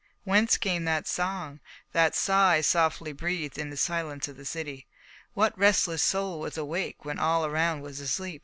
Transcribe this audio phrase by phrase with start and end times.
[0.23, 1.59] Whence came that song,
[1.91, 4.87] that sigh softly breathed in the silence of the city?
[5.35, 8.39] What restless soul was awake when all around was asleep?